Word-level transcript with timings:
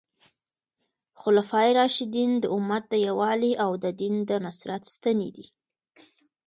خلفای 1.21 1.69
راشدین 1.79 2.31
د 2.39 2.45
امت 2.55 2.83
د 2.89 2.93
یووالي 3.07 3.53
او 3.63 3.71
د 3.83 3.85
دین 4.01 4.15
د 4.29 4.31
نصرت 4.45 4.83
ستنې 4.93 5.29
دي. 5.35 5.47